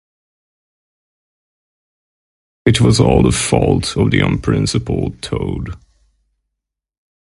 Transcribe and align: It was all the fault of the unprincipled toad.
It 2.65 2.81
was 2.81 2.99
all 2.99 3.21
the 3.21 3.31
fault 3.31 3.95
of 3.95 4.09
the 4.09 4.21
unprincipled 4.21 5.21
toad. 5.21 5.75